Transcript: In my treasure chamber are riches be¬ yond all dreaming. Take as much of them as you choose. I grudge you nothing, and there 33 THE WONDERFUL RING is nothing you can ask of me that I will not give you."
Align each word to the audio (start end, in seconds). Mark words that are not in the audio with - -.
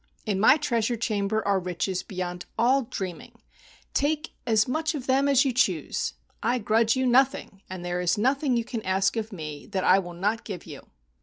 In 0.25 0.39
my 0.39 0.57
treasure 0.57 0.95
chamber 0.95 1.47
are 1.47 1.59
riches 1.59 2.01
be¬ 2.01 2.17
yond 2.17 2.45
all 2.57 2.81
dreaming. 2.81 3.39
Take 3.93 4.31
as 4.47 4.67
much 4.67 4.95
of 4.95 5.05
them 5.05 5.29
as 5.29 5.45
you 5.45 5.53
choose. 5.53 6.15
I 6.41 6.57
grudge 6.57 6.95
you 6.95 7.05
nothing, 7.05 7.61
and 7.69 7.85
there 7.85 7.99
33 7.99 7.99
THE 7.99 7.99
WONDERFUL 7.99 7.99
RING 7.99 8.03
is 8.05 8.17
nothing 8.17 8.57
you 8.57 8.65
can 8.65 8.81
ask 8.91 9.15
of 9.15 9.31
me 9.31 9.67
that 9.67 9.83
I 9.83 9.99
will 9.99 10.15
not 10.15 10.43
give 10.43 10.65
you." 10.65 10.87